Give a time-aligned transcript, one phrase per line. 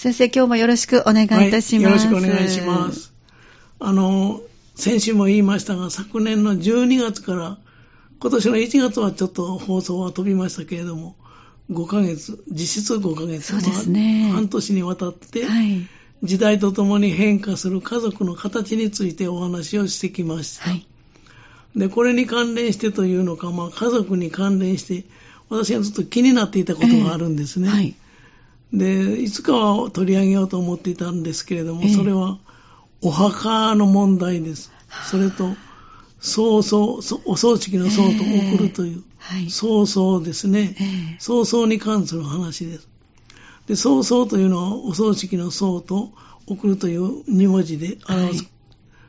[0.00, 1.74] 先生、今日もよろしくお願いいたします。
[1.74, 3.12] はい、よろしくお願いします。
[3.80, 4.40] あの、
[4.74, 7.58] 先週も言いましたが、昨年の12月から
[8.18, 11.16] 今年の1月はちょっと放送は飛びましたけれども、
[11.70, 15.86] 5ヶ月、実質5ヶ月、そうですね、半年にわたって、はい、
[16.22, 20.70] 時代とともに変化する家族の形についてお話をしてきました。
[20.70, 20.86] はい、
[21.76, 25.04] で、これに関連してというのか、まあ、家族に関連して、
[25.50, 27.68] 私がずっと気になっていたことがあるんですね。
[27.68, 27.94] えーはい、
[28.72, 32.38] で、いつかは取り上げようと思っていたんですけれども、えー、それは
[33.02, 34.72] お墓の問題です。
[35.10, 35.54] それと、
[36.20, 39.02] そうそう、お葬式の葬と送るという、
[39.32, 42.88] えー、そうそうですね、えー、そうそうに関する話です。
[43.66, 46.10] で、そうそうというのはお葬式の葬と
[46.46, 48.50] 送るという二文字で表す、はい、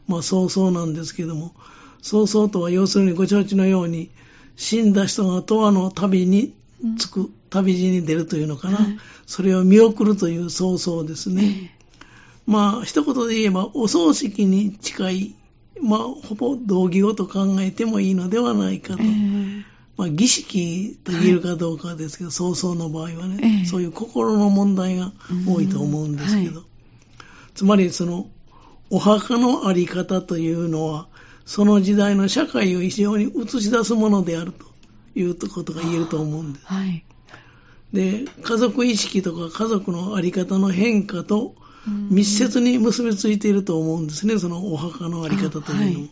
[0.07, 1.53] まあそうそうなんですけども、
[2.02, 4.09] そうそうとは要するにご承知のように、
[4.55, 6.53] 死んだ人が永遠の旅に
[6.99, 8.97] 着く、うん、旅路に出るというのかな、はい、
[9.27, 11.77] それを見送るというそうそうですね。
[12.47, 15.35] まあ、一言で言えば、お葬式に近い
[15.81, 19.03] まあ、ほぼ同義語と考えてもいいのではないかと。
[19.03, 19.63] えー、
[19.97, 25.11] まあ、儀式と言えるかどうかですけど、はい、早々の場合はね、えー、そういう心の問題が
[25.47, 26.67] 多いと思うんですけど、はい、
[27.55, 28.27] つまりその、
[28.89, 31.08] お墓のあり方というのは、
[31.45, 34.65] その時代の社会を非常に映し出すものであると
[35.19, 36.65] いうことが言えると思うんです。
[36.67, 37.03] はい、
[37.94, 41.56] で、家族意識とか家族のあり方の変化と
[42.09, 46.00] 密接に結びついていると思うんですね、そのお墓のあり方というのも。
[46.00, 46.09] はい、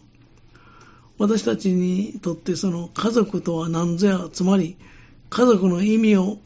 [1.19, 4.77] 私たちにとってその家族とは何ぞや、つまり
[5.29, 6.39] 家族の意味を、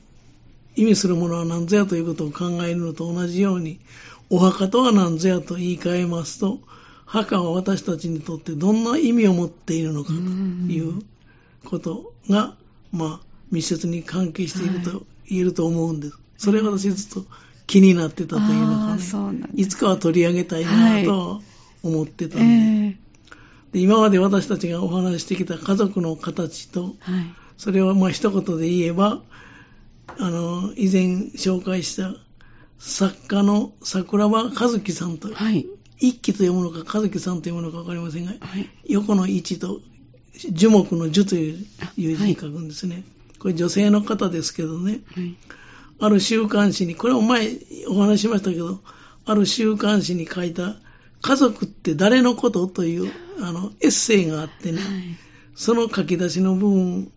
[0.75, 3.79] 意味するものは何ぞやということを考えるのと同じように、
[4.29, 6.59] お墓とは何ぞやと言い換えますと、
[7.05, 11.01] 墓は私たちにとってどんな意味を持っているのかという
[11.63, 12.55] ことが、
[12.91, 16.17] まあ、密接に関係していると言えると思うんです。
[16.37, 17.29] それは私ずっと
[17.67, 21.41] 気になってたというのかね、いつかは取り上げたいなと
[21.81, 22.43] 思ってたんで。
[22.45, 22.97] はいえ。
[23.71, 26.93] ー、で今まで私たちがお話してきた家族の形と、はい、
[27.57, 29.21] それをまあ一言で言えば、
[30.07, 32.15] あの、以前紹介した
[32.79, 35.65] 作家の桜庭和樹さんと、はい、
[35.99, 39.79] 一揆というものか和樹さんというものかわかりませんが、はい、横の位置と
[40.51, 43.03] 樹木の樹という字に書くんですね。
[43.43, 45.01] これ女性の方ですけどね。
[45.99, 47.49] ある週刊誌に、これも前
[47.89, 48.79] お話ししましたけど、
[49.25, 50.77] ある週刊誌に書いた、
[51.21, 53.11] 家族って誰のことという
[53.41, 54.89] あのエッセイがあってね、はい、
[55.55, 57.11] その書き出しの部分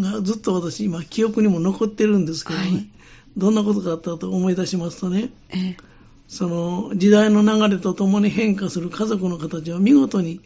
[0.00, 2.88] がずっと私今記憶にも残ってるんですけどね、はい、
[3.36, 5.76] どんなことがあったと思い出しますとね、え。
[6.26, 10.40] その時代の流れとともに変化する家族の形を見事に、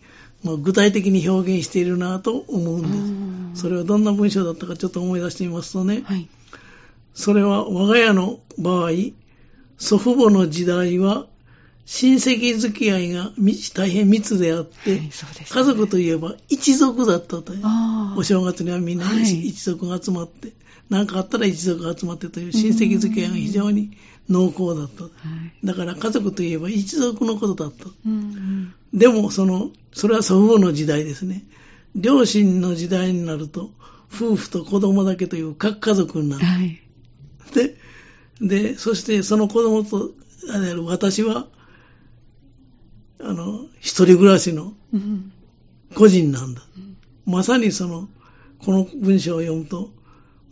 [0.44, 3.62] まあ、具体的に表現しているなと思うんです。
[3.62, 6.28] それはどんな文章だったかちょっと思い出してみますとね、はい。
[7.14, 8.91] それは我が家の場合、
[9.78, 11.26] 祖父母の時代は
[11.84, 13.32] 親戚付き合いが
[13.75, 15.10] 大変密であって、はいね、
[15.48, 17.62] 家族といえば一族だったという。
[18.16, 20.53] お正月にはみんな一族が集まって、
[20.88, 23.97] 何、はい、かあったら一族が集まってという親戚付き合いが非常に
[24.28, 25.04] 濃厚だった。
[25.65, 27.87] だから家族といえば一族のことだった。
[28.94, 31.44] でもその、それは祖父母の時代ですね。
[31.94, 33.70] 両親の時代になると、
[34.14, 36.44] 夫婦と子供だけという各家族になる。
[36.44, 36.82] はい
[37.53, 37.76] で、
[38.41, 40.10] で、そしてその子供と、
[40.53, 41.47] あれ私は、
[43.22, 44.72] あの、一人暮らしの
[45.94, 46.62] 個人なんだ。
[46.76, 48.08] うん、まさにその、
[48.64, 49.90] この文章を読むと、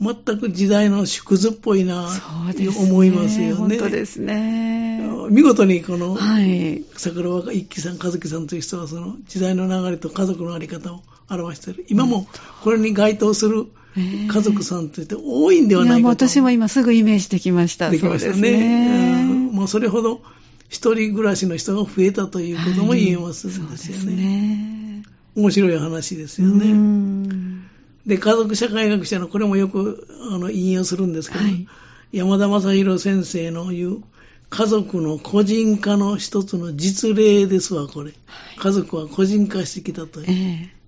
[0.01, 2.09] 全く時代の縮図っぽいな
[2.57, 3.55] と思いますよね。
[3.55, 5.07] 本当ですね。
[5.31, 11.87] 見事にこの、はい、桜若一輝さん、和樹さんという人はその時代の流れと家族のあり方を表している。
[11.89, 12.27] 今も
[12.63, 13.67] これに該当する
[13.97, 16.27] 家族さんといって多いんではないかと。
[16.27, 17.91] 私も今すぐイメージできました。
[17.91, 19.23] できましたね。
[19.23, 20.23] ねもうそれほど
[20.71, 24.07] 一人暮らしの人が増えたということも言えますんですよね。
[24.07, 25.03] はい、ね
[25.35, 27.67] 面白い話ですよね。
[28.07, 31.67] で、家族社会学者のこれもよくあの引用するんですけど、はい、
[32.13, 34.03] 山田正宏先生の言う
[34.49, 38.13] 家族の個人化の一つの実例ですわ、これ。
[38.59, 40.27] 家族は個人化してきたという。
[40.29, 40.81] えー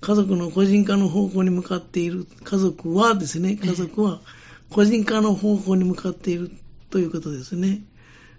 [0.00, 4.20] 家族の個人化の方向に向かっている、家族はですね、家族は
[4.70, 6.52] 個人化の方向に向かっている
[6.90, 7.80] ということですね。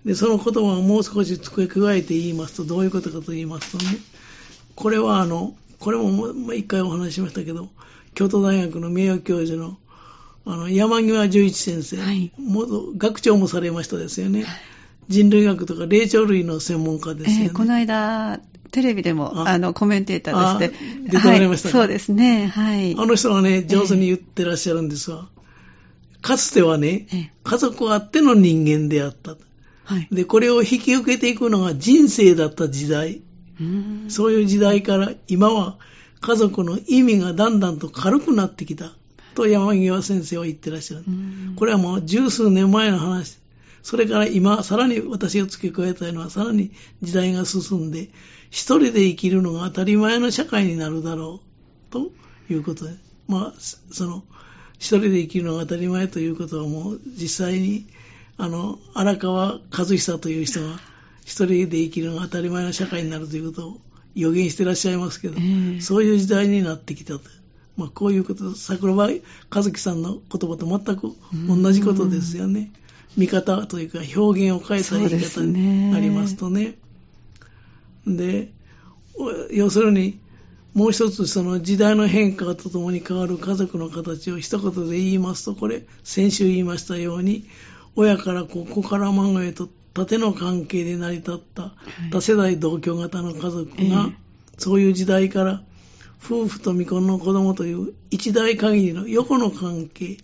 [0.05, 3.97] で、その言葉をもう少し付け加えて言いますと、どういうことかと言いますとね、
[4.75, 7.69] これはあの、これも一回お話ししましたけど、
[8.13, 9.77] 京都大学の名誉教授の
[10.45, 14.45] あの山際十一先生、はい、元学長もされましたですよね。
[15.07, 17.45] 人類学とか霊長類の専門家ですよね。
[17.45, 18.39] えー、この間、
[18.71, 20.75] テレビでも、あの、コメンテーターとして。
[21.09, 22.95] 出ておられました、ねはい、そうですね、はい。
[22.97, 25.27] あの人がね、上手に言ってらっしゃるんですわ。
[26.21, 29.35] かつてはね、家族あっての人間であった。
[29.89, 33.21] はい、で、これを引き受けていくのが人生だった時代。
[34.07, 35.77] そういう時代から今は
[36.21, 38.93] 家族の意味がだんだんと軽くなってきた
[39.35, 41.05] と山際先生は言ってらっしゃる。
[41.55, 43.39] これはもう十数年前の話。
[43.81, 46.71] それから今、さらに私が付け加えたいのは、さらに
[47.01, 48.09] 時代が進んで、
[48.51, 51.41] 一人で生きるのが当たり前の社会になるだろ
[51.89, 52.11] う、と
[52.49, 52.91] いうことで。
[53.27, 54.23] まあ、その、
[54.77, 57.87] 一人で生きるのが当たり前ということはもう実際に、
[58.39, 60.79] あの、荒川和久という人が、
[61.25, 63.81] 一人で生きるのが当たり前の社会になるということを
[64.15, 67.21] 予言してらっしゃいますけど、えー、そういう時代になってきたと。
[67.75, 69.07] まあ、こういうこと、桜庭
[69.53, 71.13] 和樹さんの言葉と全く
[71.47, 72.71] 同じことですよね。
[73.17, 76.75] 見方というか表現を変えた言い方になりますとね。
[78.07, 78.51] で
[79.51, 80.19] 要するに、
[80.73, 87.45] もう一つその時代の変化とともに変わる家族の形を一言で言いますと、これ、先週言いましたように、
[87.95, 91.73] 親から子、子から孫へと縦の関係で成り立った
[92.11, 94.09] 多世代同居型の家族が、
[94.57, 95.61] そういう時代から
[96.23, 100.17] 夫婦と未婚の子供という一代限りの横の関係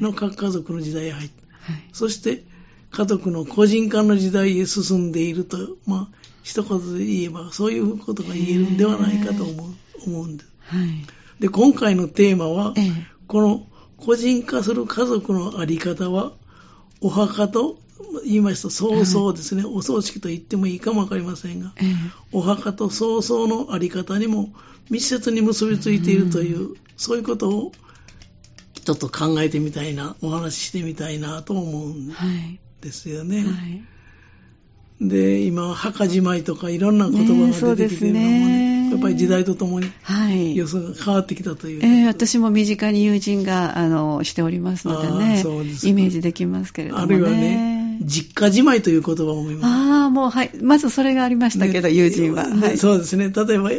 [0.00, 1.34] の各家族の時代へ入った。
[1.92, 2.44] そして
[2.90, 5.56] 家族の個人化の時代へ進んでいると、
[5.86, 9.72] まあ、一言で言えばそういうことが言えるんではないかと思う
[10.06, 10.50] 思うんです。
[11.40, 12.74] で、今回のテーマは、
[13.26, 13.66] この
[13.96, 16.32] 個人化する家族のあり方は、
[17.02, 17.78] お墓と
[18.24, 21.74] 言いますと、葬送ですね、お葬式と言ってもいいかもわかりませんが、
[22.30, 24.52] お墓と葬送のあり方にも
[24.90, 27.72] 密接に結びついているという、そういうことを
[28.84, 32.12] ちょっと考えてみたいな、お話ししてみたいなと思うん
[32.80, 33.38] ですよね。
[33.38, 33.91] はいはい
[35.08, 39.90] で、今、墓じまいとかいろんな言葉が出てきてるのもね、ねやっぱり時代とともに、
[40.54, 41.80] 予想が変わってきたという。
[41.82, 50.02] えー、私も身近に友人が、あの、しておりますのでね、でイメージできますけれども、ね、あるいはね、実家じまいという言葉も今。
[50.02, 50.50] ああ、もう、はい。
[50.62, 52.78] まずそれがありましたけど、ね、友人は、はい。
[52.78, 53.30] そうですね。
[53.30, 53.70] 例えば、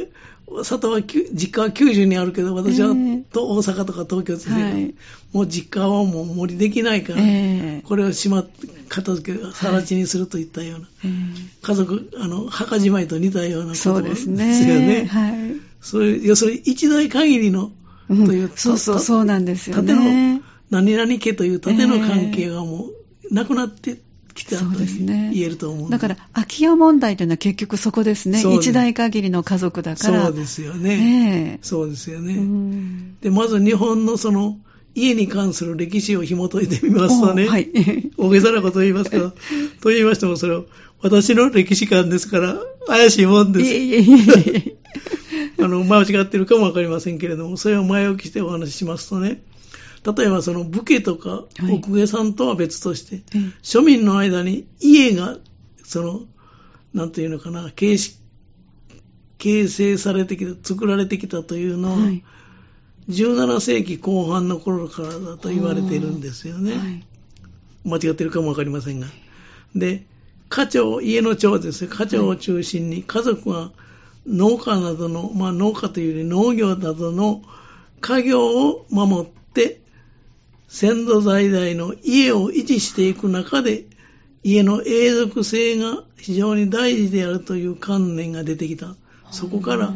[0.63, 2.89] 里は、実家は90にあるけど、私は、
[3.31, 4.95] と大阪とか東京ですね、はい、
[5.31, 10.89] もう実家はもう森できないから、えー、これをしまって、片付け、更地にするといったような、はい、
[11.61, 13.95] 家族、あの、墓じまいと似たようなことですよね。
[13.95, 15.05] そうですね。
[15.05, 15.33] はい。
[15.81, 17.71] そういう、要するに一代限りの、
[18.07, 19.93] という、そうそう、そうなんですよね。
[19.93, 22.89] 縦の、何々家という縦の関係がも
[23.31, 23.97] う、なくなって
[24.33, 28.41] 来たと言えると思う、ね、だから、空き家問題というのは結局そこですね。
[28.56, 30.25] 一代限りの家族だから。
[30.25, 31.59] そうですよね。
[31.62, 32.35] そうですよね。
[33.21, 34.57] で、まず日本のその、
[34.95, 37.69] 家に関する歴史を紐解いてみますとね、はい、
[38.18, 39.31] 大げさなことを言いますけど、
[39.81, 40.65] と言いましてもそれを、
[41.01, 43.65] 私の歴史観ですから、怪しいもんです。
[43.65, 44.06] いえいえい
[44.53, 44.75] え
[45.59, 49.41] あの、間違ってるかもわかりませんけれども、それを前置きしてお話ししますとね、
[50.05, 55.38] 例えばその武家とか奥家さんとは別として、はい、庶民の間に家が、
[55.83, 56.21] その、
[56.94, 58.17] なんていうのかな、形
[59.38, 62.23] 形成されてきた、作られてきたというのは、はい、
[63.09, 66.77] 17世紀後半の頃からだと言われているんですよね。
[66.77, 67.06] はい、
[67.83, 69.07] 間違ってるかもわかりませんが。
[69.75, 70.06] で、
[70.47, 73.71] 家長、家の長ですね、家長を中心に家族が
[74.25, 77.41] 農家などの、まあ農家というより農業などの
[77.99, 79.82] 家業を守って
[80.73, 83.85] 先祖代々の家を維持していく中で、
[84.41, 88.95] 家の永続性が非常に大事であるという観念が出てきた。
[89.30, 89.94] そこから、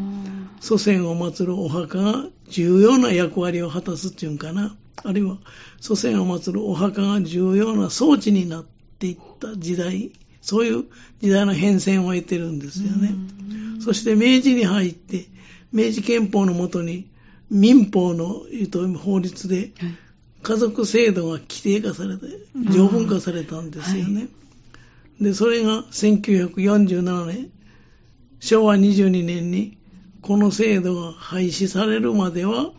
[0.60, 4.76] 祖先を祀るお墓が重要な役割を果たすっていうんかな。
[4.98, 5.38] あるいは、
[5.82, 8.66] 祖先を祀るお墓が重要な装置になっ
[9.00, 10.86] ていった時代、そういう
[11.22, 13.16] 時代の変遷を得てるんですよね。
[13.80, 15.26] そして明治に入って、
[15.72, 17.08] 明治憲法のもとに
[17.50, 18.44] 民法の
[18.96, 19.72] 法律で、
[20.48, 22.26] 家族制度が規定化されて、
[22.72, 24.22] 条文化されたんですよね。
[24.22, 24.28] は
[25.20, 27.50] い、で、それが1947年、
[28.40, 29.78] 昭和22年に、
[30.22, 32.72] この制度が廃止されるまでは、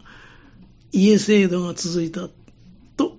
[0.93, 2.31] 家制度が続いた
[2.97, 3.19] と、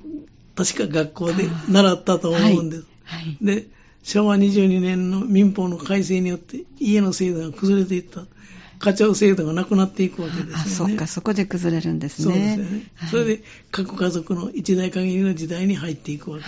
[0.55, 2.85] 確か学校で習ったと思うんです。
[3.03, 3.67] はいはい、で、
[4.01, 8.25] 昭和22年の民法の改正によって家の制度が崩れていった。
[8.79, 10.55] 課長制度がなくなっていくわけですよね。
[10.55, 12.25] あ、そっか、そこで崩れるんですね。
[12.25, 12.91] そうですよね。
[12.95, 16.45] はい、それで、各家族の一代限りの時代に入っていくわけ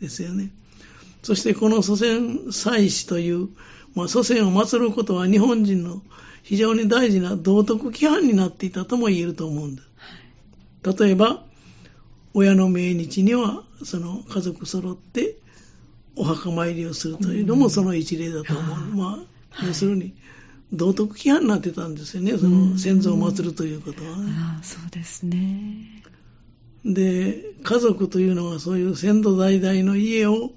[0.00, 0.42] ですよね。
[0.42, 0.50] はい、
[1.22, 3.48] そして、この祖先祭祀という、
[3.94, 6.02] まあ、祖先を祀ることは日本人の
[6.42, 9.88] 非常に大事な道徳規範になっていたとも言えると思うんです。
[11.00, 11.44] 例えば、
[12.34, 15.36] 親の命日には、その家族揃って、
[16.16, 18.78] お墓参りをするというのもその一例だと思う。
[18.78, 20.14] うん、まあ、要するに、
[20.72, 26.02] 道徳規範になってたんですよね、その先祖を祀るということは、ね、ああそうですね。
[26.84, 30.52] で、家族というのはそういう先祖代々の家を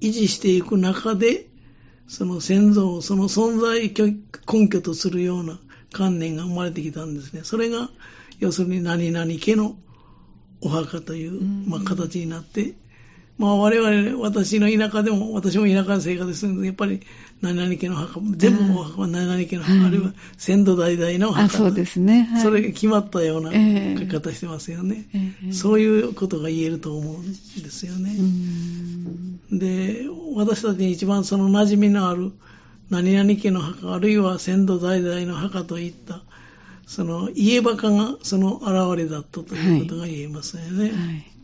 [0.00, 1.46] 維持していく中で、
[2.08, 5.60] その先祖をその存在根拠とするような
[5.92, 7.42] 観念が生まれてきたんですね。
[7.44, 7.90] それが、
[8.38, 9.76] 要するに何々家の
[10.62, 12.74] お墓という、まあ、形になって、
[13.40, 17.00] まあ我々、私の田舎でも、私も田舎で生活するんですやっぱり
[17.40, 21.48] 何々家の墓、全部お墓は何々家の墓、あるいは先祖代々の墓。
[21.48, 22.28] そうですね。
[22.30, 23.56] はい、それが決まったような書
[24.00, 28.10] き方してますよね、えー、そういうことが言えると思うんですよね。
[29.50, 30.04] で、
[30.34, 32.32] 私たちに一番その馴染みのある
[32.90, 36.20] 何々家の墓、あるいは先祖代々の墓といった、
[36.86, 40.82] その家墓がその現れだったということが言えますよね。
[40.82, 41.39] はいはい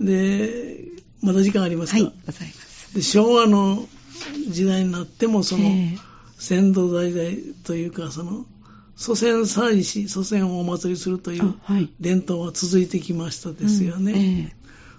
[0.00, 0.84] で、
[1.22, 1.98] まだ時間ありますか？
[1.98, 2.94] はい、ございます。
[2.94, 3.86] で昭和の
[4.48, 5.64] 時代になっても、その、
[6.38, 8.46] 先祖代々というか、その、
[8.94, 11.54] 祖先祭祀、祖先をお祭りするという
[12.00, 14.12] 伝統は続いてきましたですよね。
[14.12, 14.54] はいうんえ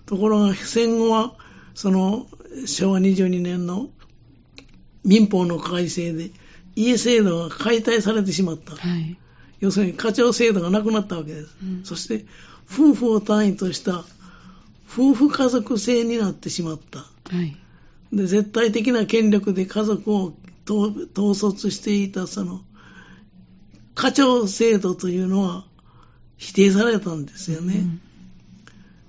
[0.05, 1.33] ー、ところが戦後は、
[1.73, 2.27] その
[2.65, 3.89] 昭和22年の
[5.03, 6.31] 民法の改正で
[6.75, 8.75] 家制度が解体されてしまった。
[8.75, 9.17] はい、
[9.59, 11.55] 要するに課長制度がなくなったわけです。
[11.63, 12.25] うん、そして
[12.71, 14.05] 夫婦を単位とした
[14.89, 16.99] 夫婦家族制になってしまった。
[16.99, 17.05] は
[17.41, 17.55] い、
[18.13, 20.33] で絶対的な権力で家族を
[20.69, 22.61] 統率していたその
[23.95, 25.65] 課長制度というのは
[26.37, 27.83] 否定されたんですよね。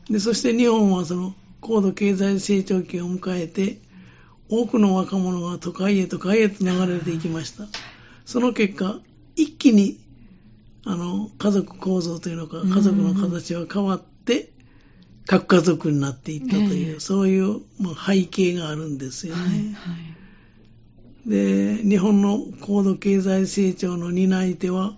[0.09, 3.81] うん、でそして日本はその高度経済成長期を迎えて
[4.49, 7.65] 多くの若者が都会へ都会へと流れていきました。
[8.25, 9.01] その結果、
[9.37, 10.01] 一気に
[10.85, 14.53] あの家族構造というのか、家族の形は変わって、
[15.29, 17.61] 核家族になっていったという、えー、そういう
[18.07, 19.43] 背景があるんですよね。
[19.43, 19.63] はいは
[21.27, 24.95] い、で、日本の高度経済成長の担い手は、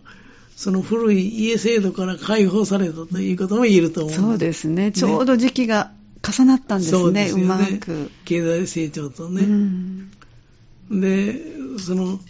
[0.55, 4.93] その古い家制度から解放されたということも言えると思うそうですね。
[4.93, 5.91] ちょうど時期が
[6.23, 8.11] 重なったんですね、そうですねうまく。
[8.25, 9.43] 経済成長とね。
[9.43, 11.43] うん、で、
[11.81, 12.21] その、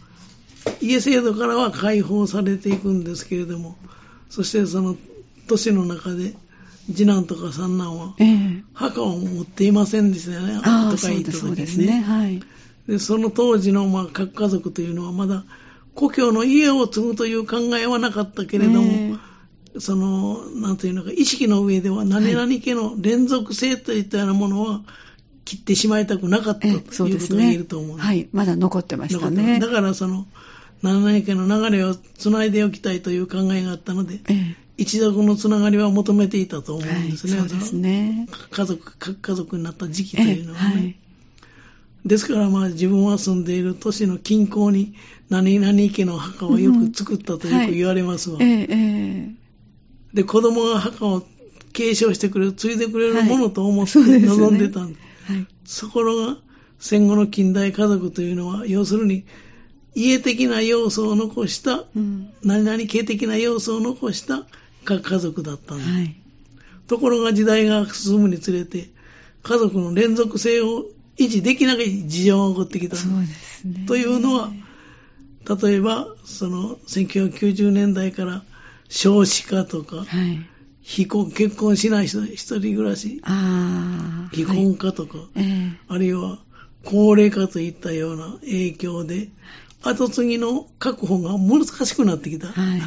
[0.81, 3.77] 家制度からは解放されていくんですけれども、
[4.31, 4.97] そしてその
[5.49, 6.35] 都市の中で、
[6.93, 8.15] 次男とか三男は、
[8.75, 12.01] 墓を持っていませんでしたよね、あとか行った時にね。
[12.01, 12.43] はい、
[12.87, 15.45] でその当時の、まあ、各家族というのはまだ
[15.95, 24.83] 故郷の家を継ぐという考えはなかったけれども、えー、その、なんというのか、意識の上では何々家の連続性といったようなものは、
[25.45, 27.05] 切ってしまいたくなかったということ
[27.35, 29.59] が言えると思う、ね、はい、まだ残ってましたね。
[29.59, 30.27] だからその、
[30.83, 37.39] 何々家の流れをつないでおきたいという考えがあったので、えー一族のつながりは求めていたと思うんですね。
[37.39, 38.27] はい、そうですね。
[38.51, 40.75] 家族、家族になった時期というのはね。
[40.75, 40.97] はい、
[42.07, 44.95] ですからまあ自分は住んでいる都市の近郊に
[45.29, 48.39] 何々家の墓をよく作ったとよく言われますわ。
[48.41, 51.23] うんはい、で、子供が墓を
[51.75, 54.99] 継承してくれる、継いでくれるものと思って望んでたんで。
[55.27, 55.47] はい、
[55.79, 56.39] ところが
[56.79, 59.25] 戦後の近代家族というのは、要するに
[59.95, 64.47] 家的な要素を残した、うん、何々家的な要素を残した
[64.85, 66.17] が家族だったんです、はい、
[66.87, 68.89] ところが時代が進むにつれて、
[69.43, 70.85] 家族の連続性を
[71.17, 72.97] 維持できない事情が起こってきた。
[72.97, 73.85] そうですね。
[73.87, 74.51] というのは、
[75.63, 78.43] 例えば、その、1990年代から
[78.89, 80.47] 少子化とか、はい、
[80.83, 83.23] 非婚、結婚しない人、一人暮らし、
[84.33, 85.41] 非婚化とか、はいえ。
[85.41, 86.41] ー、あるいは
[86.85, 89.29] 高齢化といったような影響で、
[89.83, 92.81] 後継ぎの確保が難しくなってきた、はい、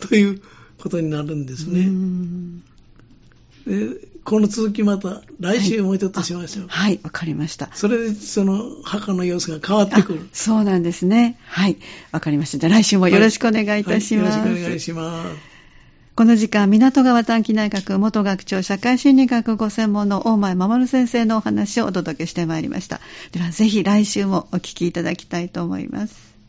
[0.00, 0.42] という
[0.80, 1.88] ことになるんですね。
[3.66, 6.66] でこの続きまた来週もうちょっとしましょう。
[6.68, 7.70] はい、わ、はい、かりました。
[7.72, 10.28] それでその墓の様子が変わってくる。
[10.32, 11.38] そうなんですね。
[11.46, 11.76] はい、
[12.12, 12.58] わかりました。
[12.58, 14.38] じゃあ来週もよろしくお願いいたします。
[14.38, 15.50] はいはい、よろしくお願いします。
[16.16, 23.00] この時間、港川短期内閣元学長社会心理学ご専門の大前守先生のお話をお届けしてまいりました。
[23.32, 26.29] では、ぜひ来週もお聞きいただきたいと思います。